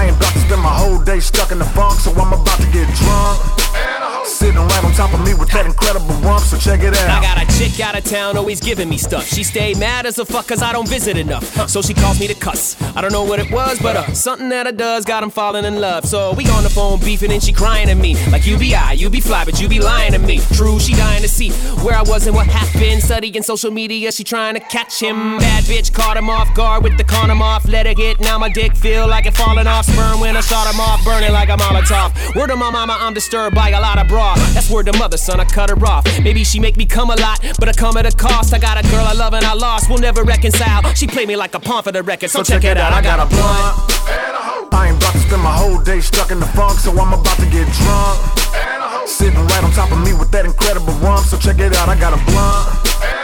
I 0.04 0.08
ain't 0.08 0.18
about 0.18 0.34
to 0.34 0.40
spend 0.40 0.62
my 0.62 0.76
whole 0.76 1.00
day 1.00 1.22
stuck 1.22 1.54
in 1.54 1.60
the 1.60 1.66
funk, 1.80 1.98
so 1.98 2.12
I'm 2.12 2.34
about 2.34 2.60
to 2.60 2.68
get 2.76 2.94
drunk. 3.00 4.03
Sitting 4.26 4.56
right 4.56 4.84
on 4.84 4.92
top 4.94 5.14
of 5.14 5.26
me 5.26 5.34
with 5.34 5.50
that 5.52 5.66
incredible 5.66 6.16
rump, 6.22 6.44
so 6.44 6.58
check 6.58 6.82
it 6.82 6.96
out. 6.98 7.10
I 7.10 7.22
got 7.22 7.44
a 7.44 7.58
chick 7.58 7.80
out 7.80 7.98
of 7.98 8.04
town 8.06 8.38
always 8.38 8.60
giving 8.62 8.88
me 8.88 8.98
stuff. 8.98 9.26
She 9.26 9.44
stayed 9.44 9.78
mad 9.78 10.06
as 10.06 10.18
a 10.18 10.26
fuck 10.26 10.48
cause 10.48 10.62
I 10.62 10.72
don't 10.72 10.88
visit 10.88 11.18
enough. 11.18 11.70
So 11.70 11.82
she 11.82 11.94
calls 11.94 12.20
me 12.20 12.28
to 12.28 12.34
cuss. 12.34 12.82
I 12.96 13.02
don't 13.02 13.12
know 13.12 13.24
what 13.24 13.40
it 13.40 13.52
was, 13.52 13.80
but 13.80 13.96
uh, 13.96 14.14
something 14.14 14.50
that 14.50 14.66
I 14.68 14.72
does 14.72 15.04
got 15.04 15.24
him 15.24 15.30
falling 15.30 15.66
in 15.66 15.82
love. 15.82 16.06
So 16.06 16.34
we 16.34 16.48
on 16.50 16.64
the 16.64 16.70
phone 16.70 17.00
beefing 17.00 17.32
and 17.32 17.44
she 17.44 17.52
crying 17.52 17.90
at 17.90 17.98
me. 17.98 18.16
Like 18.32 18.46
you 18.46 18.58
be 18.58 18.74
I, 18.76 18.94
you 18.94 19.10
be 19.10 19.20
fly, 19.20 19.44
but 19.46 19.60
you 19.60 19.68
be 19.68 19.80
lying 19.80 20.14
to 20.14 20.20
me. 20.20 20.40
True, 20.54 20.80
she 20.80 20.94
dying 20.94 21.22
to 21.22 21.30
see 21.30 21.52
where 21.84 21.96
I 21.96 22.04
was 22.04 22.26
and 22.28 22.36
what 22.36 22.48
happened. 22.48 23.02
Studying 23.04 23.44
social 23.44 23.72
media, 23.72 24.12
she 24.12 24.24
trying 24.24 24.54
to 24.54 24.62
catch 24.62 25.02
him. 25.02 25.38
Bad 25.38 25.64
bitch 25.66 25.94
caught 25.94 26.16
him 26.16 26.30
off 26.30 26.54
guard 26.56 26.84
with 26.84 26.98
the 26.98 27.04
condom 27.04 27.42
off. 27.42 27.68
Let 27.68 27.88
it 27.88 27.98
hit, 27.98 28.20
now 28.20 28.38
my 28.38 28.50
dick 28.50 28.76
feel 28.76 29.08
like 29.08 29.26
it 29.26 29.36
falling 29.36 29.68
off. 29.68 29.86
Sperm 29.86 30.20
when 30.20 30.38
I 30.38 30.42
shot 30.42 30.74
him 30.74 30.80
off, 30.80 31.04
burning 31.04 31.34
like 31.34 31.50
a 31.50 31.58
Molotov. 31.58 32.36
Word 32.36 32.48
to 32.48 32.56
my 32.56 32.70
mama, 32.70 32.98
I'm 33.00 33.14
disturbed 33.14 33.56
by 33.56 33.70
a 33.70 33.82
lot 33.82 34.00
of 34.00 34.08
bra. 34.14 34.36
That's 34.54 34.70
word 34.70 34.86
to 34.86 34.98
mother, 35.00 35.18
son, 35.18 35.40
I 35.40 35.46
cut 35.46 35.70
her 35.72 35.86
off. 35.86 36.06
Maybe 36.22 36.44
she 36.44 36.60
make 36.60 36.78
me 36.78 36.86
come 36.86 37.10
a 37.10 37.16
lot, 37.16 37.42
but 37.60 37.68
I 37.68 37.74
come 37.74 37.98
at 37.98 38.06
a 38.06 38.16
cost. 38.16 38.54
I 38.54 38.60
got 38.60 38.78
a 38.78 38.84
girl 38.90 39.06
I 39.06 39.14
love 39.14 39.34
and 39.34 39.44
I 39.44 39.54
lost, 39.54 39.90
we'll 39.90 39.98
never 39.98 40.24
reconcile. 40.24 40.82
She 40.94 41.08
play 41.08 41.26
me 41.26 41.36
like 41.36 41.56
a 41.56 41.60
pawn 41.60 41.82
for 41.82 41.92
the 41.92 42.04
record, 42.04 42.30
so, 42.30 42.44
check, 42.44 42.64
it 42.64 42.78
out. 42.78 42.94
I 42.94 43.02
got 43.02 43.20
a 43.20 43.26
blunt. 43.26 43.74
And 44.08 44.36
I 44.72 44.88
ain't 44.90 44.98
about 44.98 45.14
to 45.14 45.20
spend 45.20 45.42
my 45.42 45.56
whole 45.56 45.80
day 45.82 46.00
stuck 46.00 46.30
in 46.32 46.40
the 46.40 46.46
funk, 46.58 46.78
so 46.80 46.92
I'm 46.92 47.14
about 47.14 47.38
to 47.38 47.50
get 47.50 47.66
drunk. 47.82 49.08
Sitting 49.08 49.46
right 49.52 49.64
on 49.64 49.72
top 49.72 49.92
of 49.92 50.00
me 50.06 50.14
with 50.14 50.32
that 50.32 50.46
incredible 50.46 50.94
rum, 51.02 51.24
so 51.24 51.38
check 51.38 51.60
it 51.60 51.76
out, 51.76 51.90
I 51.90 52.00
got 52.00 52.14
a 52.14 52.22
blunt. 52.30 53.23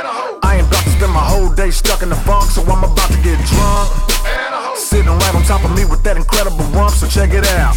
Spend 1.00 1.14
my 1.14 1.24
whole 1.24 1.50
day 1.54 1.72
stuck 1.72 2.02
in 2.04 2.10
the 2.10 2.16
funk, 2.16 2.44
so 2.52 2.62
I'm 2.64 2.84
about 2.84 3.10
to 3.10 3.18
get 3.24 3.40
drunk. 3.48 3.90
Sitting 4.76 5.08
right 5.08 5.36
on 5.36 5.44
top 5.44 5.64
of 5.64 5.74
me 5.76 5.86
with 5.86 6.04
that 6.04 6.18
incredible 6.18 6.66
rump, 6.76 6.92
so 6.92 7.08
check 7.08 7.32
it 7.32 7.48
out. 7.48 7.76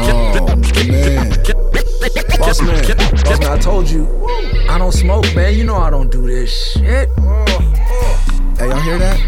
Oh 0.00 0.56
man, 0.56 1.28
boss 2.38 2.62
man, 2.62 2.86
boss 3.24 3.40
man, 3.40 3.52
I 3.52 3.58
told 3.58 3.90
you 3.90 4.06
I 4.70 4.78
don't 4.78 4.92
smoke, 4.92 5.26
man. 5.34 5.54
You 5.54 5.64
know 5.64 5.76
I 5.76 5.90
don't 5.90 6.10
do 6.10 6.26
this 6.26 6.50
shit. 6.72 7.10
Hey, 8.56 8.68
y'all 8.68 8.80
hear 8.80 8.98
that? 8.98 9.20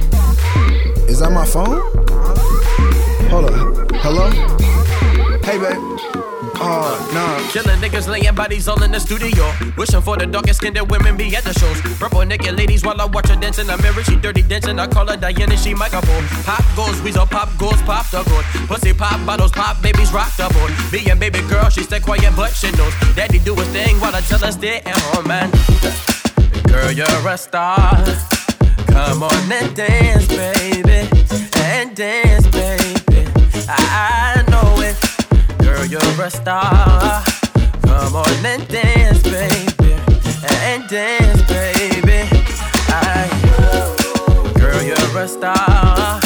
Is 1.06 1.18
that 1.20 1.32
my 1.32 1.44
phone? 1.44 1.82
Hold 3.28 3.44
up. 3.44 3.90
Hello? 3.96 4.30
Hey, 5.44 5.58
babe. 5.58 6.19
Oh, 6.62 6.92
nah. 7.14 7.40
Killing 7.52 7.80
niggas 7.80 8.06
laying 8.06 8.34
bodies 8.34 8.68
all 8.68 8.82
in 8.82 8.92
the 8.92 9.00
studio. 9.00 9.50
Wishing 9.76 10.02
for 10.02 10.16
the 10.16 10.26
darkest 10.26 10.60
skinned 10.60 10.78
women 10.90 11.16
be 11.16 11.34
at 11.34 11.42
the 11.44 11.54
shows. 11.54 11.80
Purple 11.98 12.24
naked 12.26 12.56
ladies 12.56 12.84
while 12.84 13.00
I 13.00 13.06
watch 13.06 13.28
her 13.28 13.36
dance 13.36 13.58
in 13.58 13.66
the 13.66 13.76
mirror. 13.78 14.04
She 14.04 14.16
dirty 14.16 14.42
dancing. 14.42 14.78
I 14.78 14.86
call 14.86 15.06
her 15.08 15.16
Diana, 15.16 15.56
she 15.56 15.72
microphone. 15.72 16.24
Pop 16.44 16.64
goes, 16.76 17.00
weasel 17.02 17.26
pop 17.26 17.48
goes, 17.56 17.80
pop 17.82 18.10
the 18.10 18.22
gold. 18.28 18.44
Pussy 18.68 18.92
pop 18.92 19.24
bottles, 19.24 19.52
pop 19.52 19.80
babies 19.80 20.12
rock 20.12 20.36
the 20.36 20.48
boat. 20.52 20.70
Me 20.92 21.10
and 21.10 21.18
baby 21.18 21.40
girl, 21.48 21.70
she 21.70 21.82
stay 21.82 22.00
quiet 22.00 22.34
but 22.36 22.52
she 22.52 22.70
knows. 22.72 22.92
Daddy 23.16 23.38
do 23.38 23.54
his 23.54 23.68
thing 23.68 23.98
while 23.98 24.14
I 24.14 24.20
tell 24.20 24.38
her 24.40 24.52
stay 24.52 24.80
at 24.84 24.98
home, 25.10 25.26
man. 25.26 25.50
Girl, 26.68 26.92
you're 26.92 27.28
a 27.28 27.38
star. 27.38 27.96
Come 28.86 29.22
on 29.22 29.52
and 29.52 29.74
dance, 29.74 30.28
baby. 30.28 31.08
And 31.56 31.96
dance, 31.96 32.46
baby. 32.48 32.79
You're 35.90 36.22
a 36.22 36.30
star. 36.30 37.24
Come 37.82 38.14
on 38.14 38.46
and 38.46 38.66
dance, 38.68 39.22
baby. 39.24 39.94
And 40.62 40.88
dance, 40.88 41.42
baby. 41.50 42.28
I, 42.88 43.28
girl, 44.56 44.82
you're 44.82 45.18
a 45.18 45.26
star. 45.26 46.20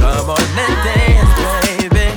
Come 0.00 0.30
on 0.30 0.58
and 0.58 0.76
dance, 0.88 1.32
baby. 1.62 2.08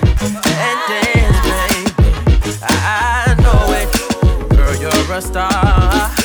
And 0.65 0.80
dance, 0.89 1.39
baby. 1.45 2.58
I 2.63 3.36
know 3.43 3.71
it. 3.82 4.58
Girl, 4.58 4.75
you're 4.75 5.13
a 5.15 5.21
star. 5.21 6.18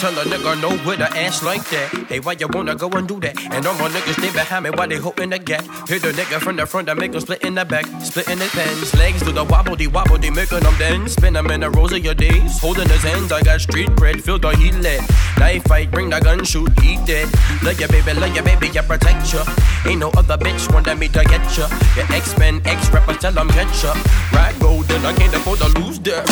Tell 0.00 0.18
a 0.18 0.24
nigga 0.24 0.58
no 0.62 0.70
with 0.88 1.00
a 1.00 1.10
ass 1.14 1.42
like 1.42 1.62
that. 1.68 1.88
Hey, 2.08 2.20
why 2.20 2.32
you 2.32 2.48
wanna 2.48 2.74
go 2.74 2.88
and 2.88 3.06
do 3.06 3.20
that? 3.20 3.36
And 3.52 3.66
all 3.66 3.74
my 3.74 3.88
niggas 3.90 4.16
stay 4.16 4.32
behind 4.32 4.64
me 4.64 4.70
while 4.70 4.88
they 4.88 4.96
hoping 4.96 5.28
to 5.28 5.38
get. 5.38 5.60
Hit 5.88 6.00
the 6.00 6.12
nigga 6.12 6.40
from 6.40 6.56
the 6.56 6.64
front, 6.64 6.88
I 6.88 6.94
make 6.94 7.12
him 7.12 7.20
split 7.20 7.44
in 7.44 7.54
the 7.54 7.66
back. 7.66 7.84
Splitting 8.00 8.38
his 8.38 8.50
pants, 8.50 8.94
legs 8.94 9.20
do 9.22 9.30
the 9.30 9.44
wobble, 9.44 9.76
de 9.76 9.88
wobble, 9.88 10.16
they 10.16 10.30
making 10.30 10.60
them 10.60 10.74
dance. 10.78 11.12
Spin 11.12 11.34
them 11.34 11.50
in 11.50 11.60
the 11.60 11.70
rows 11.70 11.92
of 11.92 12.02
your 12.02 12.14
days. 12.14 12.58
Holding 12.60 12.88
his 12.88 13.02
hands, 13.02 13.30
I 13.30 13.42
got 13.42 13.60
street 13.60 13.94
bread, 13.94 14.24
feel 14.24 14.38
the 14.38 14.56
heat 14.56 14.74
lit. 14.76 15.02
Knife 15.38 15.64
fight, 15.64 15.90
bring 15.90 16.08
the 16.08 16.18
gun, 16.18 16.44
shoot, 16.46 16.72
he 16.80 16.96
dead. 17.04 17.28
Love 17.62 17.78
your 17.78 17.88
baby, 17.88 18.14
love 18.14 18.34
your 18.34 18.44
baby, 18.44 18.70
I 18.78 18.80
protect 18.80 19.30
ya. 19.34 19.44
Ain't 19.84 20.00
no 20.00 20.08
other 20.16 20.38
bitch 20.38 20.72
wanted 20.72 20.96
me 20.96 21.08
to 21.08 21.22
get 21.24 21.44
ya. 21.58 21.68
Your 21.94 22.06
ex-men, 22.16 22.62
ex-rappers, 22.64 23.18
tell 23.18 23.32
them 23.32 23.48
get 23.48 23.68
ya. 23.82 23.92
Right 24.32 24.58
golden, 24.60 25.04
I 25.04 25.12
can't 25.12 25.34
afford 25.34 25.58
to 25.58 25.68
lose 25.78 25.98
that. 26.00 26.24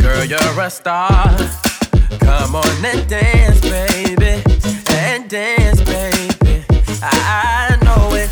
Girl, 0.00 0.24
you're 0.24 0.60
a 0.60 0.70
star. 0.70 1.69
Come 2.30 2.54
on 2.54 2.84
and 2.84 3.08
dance, 3.08 3.60
baby. 3.60 4.40
And 4.88 5.28
dance, 5.28 5.80
baby. 5.82 6.64
I 7.02 7.76
know 7.82 8.14
it. 8.14 8.30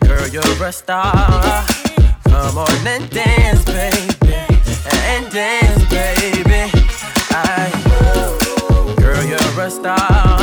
Girl, 0.00 0.26
you're 0.26 0.66
a 0.66 0.72
star. 0.72 1.64
Come 2.24 2.58
on 2.58 2.86
and 2.86 3.08
dance, 3.10 3.64
baby. 3.64 4.26
And 5.04 5.30
dance, 5.30 5.84
baby. 5.88 6.68
I, 7.30 7.70
girl, 8.98 9.24
you're 9.24 9.60
a 9.60 9.70
star. 9.70 10.37